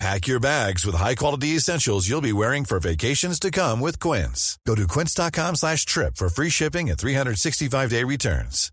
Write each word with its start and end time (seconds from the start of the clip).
Pack 0.00 0.26
your 0.26 0.40
bags 0.40 0.84
with 0.84 0.96
high-quality 0.96 1.56
essentials 1.56 2.08
you'll 2.08 2.20
be 2.20 2.32
wearing 2.32 2.64
for 2.64 2.80
vacations 2.80 3.38
to 3.38 3.50
come 3.50 3.80
with 3.80 3.98
Quince. 4.00 4.58
Go 4.66 4.74
to 4.74 4.86
quince.com 4.86 5.54
slash 5.54 5.86
trip 5.86 6.16
for 6.16 6.28
free 6.28 6.50
shipping 6.50 6.90
and 6.90 6.98
365-day 6.98 8.04
returns. 8.04 8.70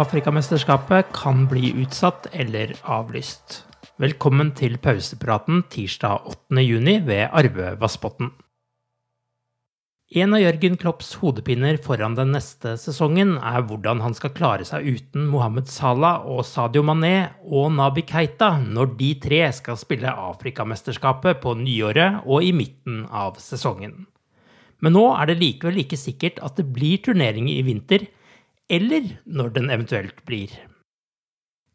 Afrikamesterskapet 0.00 1.10
kan 1.12 1.44
bli 1.50 1.74
utsatt 1.82 2.30
eller 2.32 2.72
avlyst. 2.82 3.64
Velkommen 4.00 4.54
til 4.56 4.78
pausepraten 4.78 5.64
tirsdag 5.68 6.30
8. 6.30 6.62
juni 6.62 7.00
ved 7.04 7.26
Arve 7.32 7.74
Vassbotn. 7.80 8.30
En 10.10 10.32
av 10.34 10.40
Jørgen 10.42 10.74
Klopps 10.74 11.12
hodepiner 11.20 11.76
foran 11.78 12.16
den 12.18 12.32
neste 12.34 12.72
sesongen 12.82 13.36
er 13.46 13.62
hvordan 13.62 14.00
han 14.02 14.16
skal 14.18 14.32
klare 14.34 14.64
seg 14.66 14.88
uten 14.96 15.28
Mohammed 15.30 15.70
Salah 15.70 16.24
og 16.26 16.40
Sadio 16.48 16.82
Mané 16.82 17.28
og 17.46 17.68
Nabi 17.76 18.02
Keita 18.02 18.56
når 18.58 18.96
de 18.98 19.12
tre 19.22 19.38
skal 19.54 19.78
spille 19.78 20.10
Afrikamesterskapet 20.10 21.38
på 21.44 21.54
nyåret 21.62 22.26
og 22.26 22.42
i 22.42 22.50
midten 22.50 23.04
av 23.06 23.38
sesongen. 23.38 24.08
Men 24.82 24.98
nå 24.98 25.06
er 25.14 25.30
det 25.30 25.38
likevel 25.44 25.78
ikke 25.84 26.02
sikkert 26.02 26.42
at 26.42 26.58
det 26.58 26.66
blir 26.74 26.98
turnering 27.06 27.46
i 27.46 27.60
vinter, 27.62 28.08
eller 28.66 29.12
når 29.30 29.54
den 29.60 29.70
eventuelt 29.70 30.24
blir. 30.26 30.50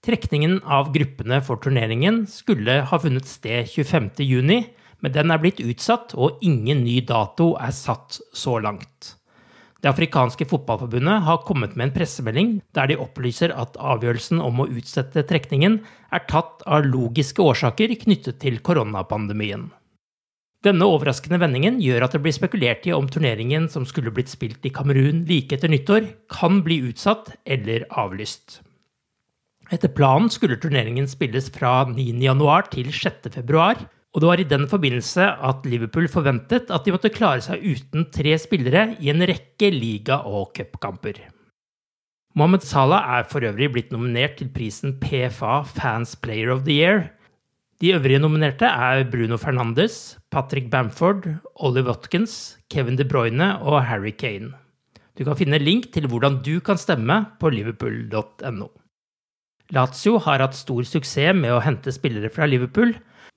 Trekningen 0.03 0.59
av 0.67 0.91
gruppene 0.91 1.39
for 1.39 1.63
turneringen 1.63 2.25
skulle 2.27 2.81
ha 2.83 2.99
funnet 2.99 3.31
sted 3.31 3.71
25.6, 3.71 4.73
men 5.03 5.13
den 5.15 5.31
er 5.33 5.41
blitt 5.41 5.61
utsatt, 5.63 6.15
og 6.15 6.41
ingen 6.45 6.83
ny 6.85 7.01
dato 7.05 7.53
er 7.61 7.73
satt 7.75 8.19
så 8.33 8.57
langt. 8.63 9.15
Det 9.85 9.91
afrikanske 9.91 10.47
fotballforbundet 10.49 11.25
har 11.27 11.43
kommet 11.45 11.75
med 11.77 11.89
en 11.89 11.93
pressemelding 11.93 12.51
der 12.73 12.89
de 12.89 12.95
opplyser 12.97 13.51
at 13.53 13.75
avgjørelsen 13.77 14.39
om 14.41 14.63
å 14.63 14.69
utsette 14.71 15.21
trekningen 15.29 15.81
er 16.15 16.23
tatt 16.25 16.63
av 16.65 16.87
logiske 16.89 17.43
årsaker 17.43 17.93
knyttet 18.01 18.39
til 18.41 18.57
koronapandemien. 18.65 19.67
Denne 20.65 20.87
overraskende 20.89 21.37
vendingen 21.37 21.77
gjør 21.83 22.07
at 22.07 22.15
det 22.15 22.23
blir 22.25 22.33
spekulert 22.33 22.87
i 22.89 22.95
om 22.97 23.05
turneringen 23.11 23.67
som 23.69 23.85
skulle 23.85 24.09
blitt 24.15 24.31
spilt 24.33 24.65
i 24.65 24.71
Kamerun 24.73 25.21
like 25.29 25.53
etter 25.53 25.69
nyttår, 25.69 26.07
kan 26.33 26.63
bli 26.65 26.79
utsatt 26.87 27.35
eller 27.45 27.85
avlyst. 27.93 28.63
Etter 29.69 29.93
planen 29.93 30.31
skulle 30.33 30.57
turneringen 30.61 31.05
spilles 31.09 31.51
fra 31.53 31.83
9.1 31.91 32.71
til 32.73 32.89
6.2, 32.89 33.85
og 34.15 34.23
det 34.23 34.29
var 34.29 34.39
i 34.39 34.47
den 34.47 34.63
forbindelse 34.71 35.27
at 35.43 35.65
Liverpool 35.67 36.07
forventet 36.07 36.71
at 36.71 36.85
de 36.85 36.93
måtte 36.95 37.11
klare 37.11 37.43
seg 37.43 37.63
uten 37.67 38.07
tre 38.15 38.37
spillere 38.39 38.93
i 39.03 39.11
en 39.11 39.25
rekke 39.27 39.73
liga- 39.75 40.21
og 40.23 40.53
cupkamper. 40.55 41.19
Mohammed 42.35 42.63
Salah 42.63 43.19
er 43.19 43.27
for 43.27 43.43
øvrig 43.43 43.69
blitt 43.75 43.91
nominert 43.91 44.39
til 44.39 44.47
prisen 44.55 44.95
PFA 45.03 45.61
Fans 45.67 46.15
Player 46.15 46.51
of 46.51 46.63
the 46.63 46.79
Year, 46.79 47.03
de 47.81 47.91
øvrige 47.91 48.19
nominerte 48.23 48.65
er 48.65 49.03
Bruno 49.11 49.35
Fernandes, 49.37 50.17
Patrick 50.31 50.69
Bamford, 50.71 51.25
Ollie 51.55 51.83
Watkins, 51.83 52.57
Kevin 52.71 52.95
De 52.97 53.03
Bruyne 53.03 53.59
og 53.59 53.83
Harry 53.85 54.13
Kane. 54.15 54.53
Du 55.19 55.25
kan 55.27 55.35
finne 55.35 55.59
link 55.59 55.91
til 55.91 56.07
hvordan 56.07 56.39
du 56.45 56.59
kan 56.63 56.79
stemme 56.79 57.25
på 57.39 57.51
liverpool.no. 57.51 58.67
Lazio 59.75 60.17
har 60.23 60.39
hatt 60.39 60.55
stor 60.55 60.87
suksess 60.87 61.35
med 61.35 61.51
å 61.51 61.59
hente 61.65 61.91
spillere 61.91 62.31
fra 62.31 62.47
Liverpool. 62.47 62.93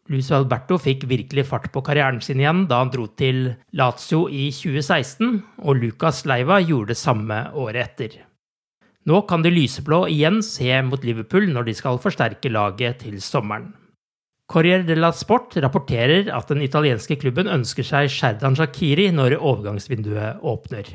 Luis 0.08 0.30
Alberto 0.32 0.78
fikk 0.80 1.04
virkelig 1.08 1.44
fart 1.50 1.68
på 1.72 1.82
karrieren 1.84 2.20
sin 2.24 2.40
igjen 2.40 2.62
da 2.68 2.80
han 2.80 2.92
dro 2.92 3.04
til 3.20 3.50
Lazio 3.76 4.24
i 4.32 4.48
2016, 4.54 5.42
og 5.60 5.82
Lucas 5.82 6.22
Leiva 6.28 6.62
gjorde 6.64 6.94
det 6.94 7.00
samme 7.00 7.42
året 7.52 7.82
etter. 7.82 8.14
Nå 9.08 9.20
kan 9.28 9.44
de 9.44 9.52
lyseblå 9.52 10.06
igjen 10.12 10.40
se 10.44 10.70
mot 10.84 11.04
Liverpool 11.04 11.48
når 11.52 11.68
de 11.68 11.74
skal 11.76 12.00
forsterke 12.00 12.52
laget 12.52 13.04
til 13.04 13.20
sommeren. 13.24 13.70
Corriere 14.48 14.86
della 14.88 15.10
Sport 15.12 15.58
rapporterer 15.60 16.30
at 16.32 16.48
den 16.48 16.64
italienske 16.64 17.18
klubben 17.20 17.50
ønsker 17.52 17.84
seg 17.84 18.08
Sherdan 18.12 18.56
Shakiri 18.56 19.10
når 19.12 19.36
overgangsvinduet 19.36 20.40
åpner. 20.40 20.88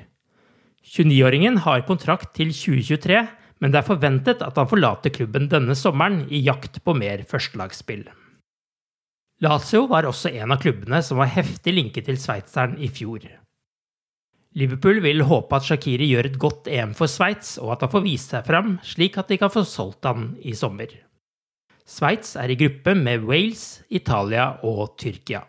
29-åringen 0.83 1.61
har 1.63 1.85
kontrakt 1.85 2.33
til 2.33 2.49
2023, 2.49 3.21
men 3.61 3.71
det 3.71 3.79
er 3.79 3.87
forventet 3.87 4.41
at 4.41 4.57
han 4.57 4.69
forlater 4.69 5.13
klubben 5.13 5.45
denne 5.53 5.77
sommeren 5.77 6.23
i 6.33 6.41
jakt 6.43 6.81
på 6.83 6.97
mer 6.97 7.21
førstelagsspill. 7.29 8.07
Lazio 9.41 9.87
var 9.89 10.05
også 10.05 10.29
en 10.29 10.53
av 10.53 10.61
klubbene 10.61 11.01
som 11.03 11.17
var 11.17 11.31
heftig 11.33 11.73
linket 11.73 12.05
til 12.07 12.19
sveitseren 12.21 12.77
i 12.77 12.89
fjor. 12.93 13.25
Liverpool 14.53 14.99
vil 15.01 15.23
håpe 15.25 15.57
at 15.57 15.65
Shakiri 15.65 16.05
gjør 16.11 16.29
et 16.29 16.37
godt 16.41 16.67
EM 16.69 16.91
for 16.93 17.09
Sveits, 17.09 17.55
og 17.57 17.73
at 17.73 17.87
han 17.87 17.91
får 17.95 18.03
vise 18.05 18.29
seg 18.35 18.45
fram, 18.45 18.75
slik 18.85 19.17
at 19.17 19.31
de 19.33 19.39
kan 19.41 19.49
få 19.53 19.65
solgt 19.65 20.05
han 20.05 20.35
i 20.45 20.53
sommer. 20.53 20.93
Sveits 21.89 22.35
er 22.39 22.53
i 22.53 22.59
gruppe 22.59 22.93
med 22.95 23.25
Wales, 23.25 23.81
Italia 23.89 24.51
og 24.63 24.93
Tyrkia. 25.01 25.41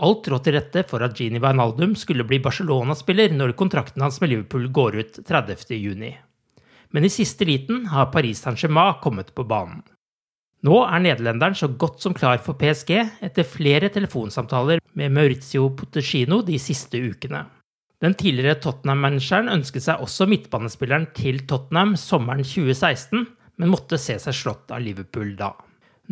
Alt 0.00 0.30
lå 0.32 0.38
til 0.40 0.56
rette 0.56 0.86
for 0.88 1.04
at 1.04 1.18
Gini 1.18 1.38
Wijnaldum 1.42 1.92
skulle 2.00 2.24
bli 2.24 2.40
Barcelona-spiller 2.40 3.36
når 3.36 3.52
kontrakten 3.60 4.00
hans 4.00 4.16
med 4.22 4.32
Liverpool 4.32 4.70
går 4.72 4.96
ut 5.02 5.20
30.6. 5.28 6.08
Men 6.90 7.04
i 7.04 7.12
siste 7.12 7.44
liten 7.44 7.84
har 7.92 8.08
Paris 8.14 8.40
Saint-Germain 8.40 8.96
kommet 9.04 9.34
på 9.36 9.44
banen. 9.44 9.84
Nå 10.66 10.76
er 10.84 11.00
nederlenderen 11.00 11.56
så 11.56 11.70
godt 11.80 12.02
som 12.04 12.12
klar 12.16 12.40
for 12.44 12.58
PSG 12.60 12.92
etter 13.24 13.48
flere 13.48 13.88
telefonsamtaler 13.92 14.82
med 14.98 15.14
Maurizio 15.16 15.70
Potecino 15.76 16.42
de 16.44 16.58
siste 16.60 17.00
ukene. 17.00 17.46
Den 18.00 18.16
tidligere 18.16 18.58
Tottenham-manageren 18.60 19.48
ønsket 19.52 19.86
seg 19.86 20.04
også 20.04 20.28
midtbanespilleren 20.28 21.08
til 21.16 21.42
Tottenham 21.48 21.96
sommeren 22.00 22.44
2016, 22.44 23.24
men 23.60 23.72
måtte 23.72 24.00
se 24.00 24.16
seg 24.20 24.36
slått 24.36 24.72
av 24.72 24.84
Liverpool 24.84 25.34
da. 25.36 25.54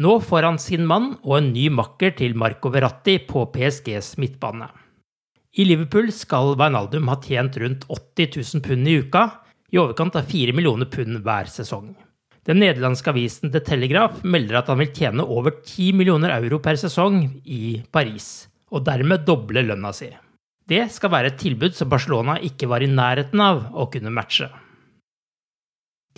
Nå 0.01 0.19
får 0.25 0.47
han 0.47 0.61
sin 0.63 0.85
mann 0.89 1.15
og 1.25 1.39
en 1.39 1.53
ny 1.53 1.69
makker 1.75 2.13
til 2.17 2.37
Marco 2.39 2.73
Verratti 2.73 3.19
på 3.29 3.47
PSGs 3.53 4.15
midtbane. 4.23 4.69
I 5.59 5.65
Liverpool 5.65 6.13
skal 6.15 6.55
Wijnaldum 6.61 7.09
ha 7.11 7.17
tjent 7.25 7.57
rundt 7.61 7.89
80 7.89 8.37
000 8.37 8.65
pund 8.65 8.89
i 8.89 8.99
uka, 9.03 9.25
i 9.73 9.81
overkant 9.81 10.17
av 10.17 10.29
4 10.29 10.55
millioner 10.57 10.89
pund 10.93 11.19
hver 11.25 11.51
sesong. 11.53 11.97
Den 12.47 12.61
nederlandske 12.63 13.11
avisen 13.13 13.53
The 13.53 13.61
Telegraph 13.65 14.23
melder 14.25 14.61
at 14.61 14.71
han 14.71 14.81
vil 14.81 14.93
tjene 14.95 15.27
over 15.27 15.59
10 15.59 15.91
millioner 15.99 16.33
euro 16.39 16.61
per 16.65 16.79
sesong 16.81 17.21
i 17.45 17.81
Paris, 17.93 18.49
og 18.73 18.87
dermed 18.87 19.27
doble 19.27 19.65
lønna 19.67 19.93
si. 19.97 20.09
Det 20.69 20.85
skal 20.93 21.13
være 21.13 21.33
et 21.33 21.39
tilbud 21.41 21.77
som 21.77 21.89
Barcelona 21.89 22.37
ikke 22.45 22.69
var 22.69 22.85
i 22.85 22.91
nærheten 22.93 23.41
av 23.41 23.69
å 23.73 23.89
kunne 23.93 24.13
matche. 24.13 24.49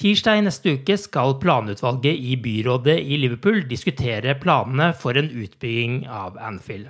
Tirsdag 0.00 0.38
i 0.38 0.44
neste 0.46 0.72
uke 0.78 0.96
skal 0.96 1.34
planutvalget 1.42 2.16
i 2.16 2.36
byrådet 2.40 2.96
i 3.04 3.18
Liverpool 3.20 3.60
diskutere 3.68 4.32
planene 4.40 4.94
for 4.96 5.18
en 5.20 5.28
utbygging 5.28 6.06
av 6.08 6.38
Anfield. 6.40 6.88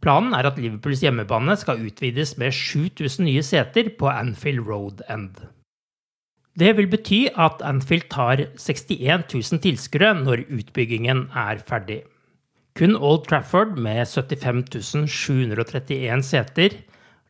Planen 0.00 0.34
er 0.34 0.48
at 0.48 0.58
Liverpools 0.58 1.04
hjemmebane 1.04 1.54
skal 1.60 1.82
utvides 1.84 2.34
med 2.40 2.56
7000 2.56 3.26
nye 3.28 3.44
seter 3.46 3.92
på 4.00 4.08
Anfield 4.10 4.64
Road 4.66 5.04
End. 5.12 5.36
Det 6.60 6.74
vil 6.76 6.90
bety 6.92 7.22
at 7.40 7.62
Anfield 7.64 8.10
tar 8.12 8.42
61 8.60 9.30
000 9.32 9.62
tilskuere 9.64 10.12
når 10.18 10.42
utbyggingen 10.52 11.30
er 11.32 11.62
ferdig. 11.64 12.02
Kun 12.76 12.96
Old 12.96 13.24
Trafford 13.30 13.78
med 13.80 14.04
75 14.04 15.08
731 15.08 16.22
seter, 16.26 16.76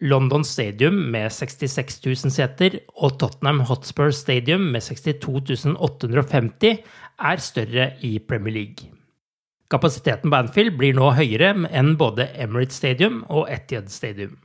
London 0.00 0.44
Stadium 0.44 0.97
med 1.12 1.31
66 1.31 2.00
000 2.06 2.32
seter 2.35 2.79
og 2.97 3.19
Tottenham 3.21 3.61
Hotspur 3.69 4.11
Stadium 4.11 4.71
med 4.73 4.82
62 4.82 5.76
850 5.76 6.81
er 7.31 7.43
større 7.44 7.91
i 8.03 8.19
Premier 8.19 8.55
League. 8.55 8.91
Kapasiteten 9.71 10.33
på 10.33 10.41
Anfield 10.41 10.75
blir 10.81 10.97
nå 10.97 11.12
høyere 11.15 11.53
enn 11.71 11.94
både 12.00 12.26
Emirates 12.35 12.81
Stadium 12.81 13.23
og 13.29 13.47
Etihad 13.53 13.93
Stadium. 13.93 14.38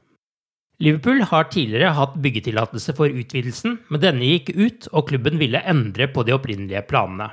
Liverpool 0.83 1.21
har 1.23 1.47
tidligere 1.47 1.93
hatt 1.95 2.17
byggetillatelse 2.19 2.93
for 2.97 3.07
utvidelsen, 3.07 3.77
men 3.87 4.01
denne 4.03 4.27
gikk 4.27 4.51
ut, 4.57 4.87
og 4.91 5.07
klubben 5.07 5.39
ville 5.39 5.61
endre 5.63 6.09
på 6.11 6.25
de 6.27 6.35
opprinnelige 6.35 6.83
planene. 6.89 7.29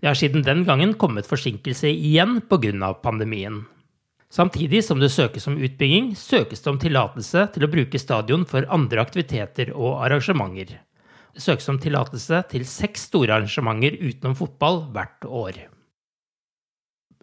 Det 0.00 0.08
har 0.08 0.16
siden 0.16 0.44
den 0.46 0.62
gangen 0.64 0.94
kommet 0.94 1.28
forsinkelse 1.28 1.90
igjen 1.90 2.38
pga. 2.48 2.94
pandemien. 3.02 3.64
Samtidig 4.30 4.84
som 4.84 5.00
det 5.00 5.10
søkes 5.10 5.46
om 5.50 5.58
utbygging, 5.58 6.14
søkes 6.16 6.62
det 6.62 6.70
om 6.70 6.78
tillatelse 6.78 7.48
til 7.52 7.66
å 7.66 7.70
bruke 7.70 7.98
stadion 7.98 8.46
for 8.46 8.68
andre 8.70 9.02
aktiviteter 9.02 9.72
og 9.74 10.04
arrangementer. 10.06 10.78
Det 11.34 11.42
søkes 11.42 11.68
om 11.68 11.80
tillatelse 11.82 12.42
til 12.50 12.64
seks 12.66 13.08
store 13.10 13.34
arrangementer 13.34 13.98
utenom 13.98 14.36
fotball 14.38 14.84
hvert 14.94 15.26
år. 15.26 15.58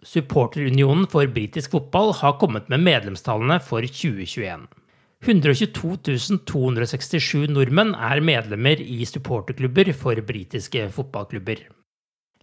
Supporterunionen 0.04 1.08
for 1.10 1.26
britisk 1.26 1.72
fotball 1.72 2.12
har 2.20 2.36
kommet 2.38 2.68
med 2.68 2.84
medlemstallene 2.84 3.56
for 3.64 3.80
2021. 3.80 4.68
122 5.26 6.38
267 6.46 7.48
nordmenn 7.50 7.90
er 7.94 8.20
medlemmer 8.22 8.78
i 8.78 9.02
supporterklubber 9.08 9.90
for 9.98 10.20
britiske 10.22 10.84
fotballklubber. 10.94 11.64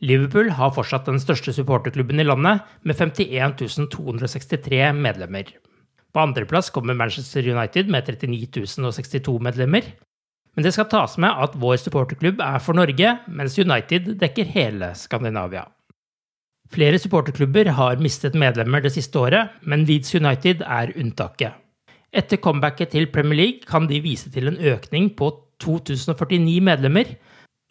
Liverpool 0.04 0.50
har 0.58 0.74
fortsatt 0.76 1.08
den 1.08 1.22
største 1.24 1.54
supporterklubben 1.56 2.20
i 2.20 2.26
landet, 2.28 2.66
med 2.84 3.00
51 3.00 3.88
263 3.94 4.92
medlemmer. 4.92 5.54
På 6.12 6.20
andreplass 6.20 6.70
kommer 6.70 6.94
Manchester 6.94 7.48
United 7.48 7.88
med 7.88 8.12
39 8.12 8.68
062 8.92 9.40
medlemmer. 9.40 9.88
Men 10.56 10.64
det 10.64 10.76
skal 10.76 10.92
tas 10.92 11.18
med 11.18 11.32
at 11.32 11.56
vår 11.60 11.80
supporterklubb 11.80 12.44
er 12.44 12.60
for 12.60 12.76
Norge, 12.76 13.18
mens 13.28 13.60
United 13.60 14.18
dekker 14.20 14.52
hele 14.52 14.92
Skandinavia. 14.96 15.66
Flere 16.72 17.00
supporterklubber 17.00 17.72
har 17.78 18.02
mistet 18.04 18.36
medlemmer 18.36 18.84
det 18.84 18.92
siste 18.96 19.20
året, 19.20 19.60
men 19.64 19.88
Leeds 19.88 20.16
United 20.16 20.64
er 20.64 20.92
unntaket. 20.96 21.65
Etter 22.16 22.40
comebacket 22.40 22.94
til 22.94 23.10
Premier 23.12 23.36
League 23.42 23.68
kan 23.68 23.90
de 23.90 24.00
vise 24.00 24.30
til 24.32 24.48
en 24.48 24.60
økning 24.72 25.10
på 25.20 25.34
2049 25.64 26.62
medlemmer, 26.64 27.10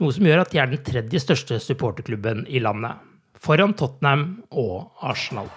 noe 0.03 0.13
som 0.13 0.27
gjør 0.29 0.43
at 0.43 0.53
de 0.53 0.61
er 0.61 0.69
den 0.69 0.83
tredje 0.85 1.23
største 1.23 1.61
supporterklubben 1.65 2.43
i 2.53 2.61
landet, 2.61 3.01
foran 3.41 3.73
Tottenham 3.79 4.27
og 4.51 4.91
Arsenal. 5.01 5.49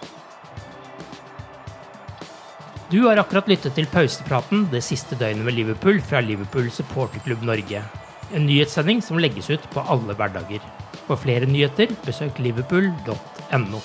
Du 2.88 3.02
har 3.04 3.20
akkurat 3.20 3.50
lyttet 3.52 3.76
til 3.76 3.90
pausepraten 3.92 4.64
det 4.72 4.80
siste 4.86 5.18
døgnet 5.20 5.44
med 5.44 5.58
Liverpool 5.58 6.00
fra 6.00 6.24
Liverpool 6.24 6.70
supporterklubb 6.72 7.44
Norge. 7.44 7.84
En 8.32 8.48
nyhetssending 8.48 9.04
som 9.04 9.20
legges 9.20 9.52
ut 9.52 9.68
på 9.74 9.84
alle 9.84 10.16
hverdager. 10.16 10.64
For 11.04 11.20
flere 11.20 11.44
nyheter, 11.48 11.92
besøk 12.08 12.40
liverpool.no. 12.40 13.84